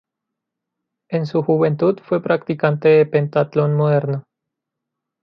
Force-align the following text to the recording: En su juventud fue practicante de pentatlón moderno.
En 1.11 1.27
su 1.27 1.43
juventud 1.43 1.99
fue 2.03 2.23
practicante 2.23 2.87
de 2.89 3.05
pentatlón 3.05 3.75
moderno. 3.75 4.23